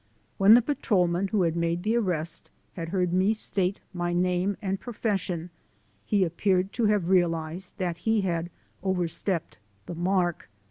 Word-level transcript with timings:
When 0.39 0.55
the 0.55 0.63
patrol 0.63 1.05
man 1.05 1.27
who 1.27 1.43
had 1.43 1.55
made 1.55 1.83
the 1.83 1.95
arrest 1.95 2.49
had 2.73 2.89
heard 2.89 3.13
me 3.13 3.33
state 3.35 3.79
my 3.93 4.13
name 4.13 4.57
and 4.59 4.79
profession, 4.79 5.51
he 6.07 6.23
appeared 6.23 6.73
to 6.73 6.85
have 6.85 7.09
realized 7.09 7.77
that 7.77 7.99
he 7.99 8.21
had 8.21 8.49
overstepped 8.81 9.59
the 9.85 9.93
mark. 9.93 10.49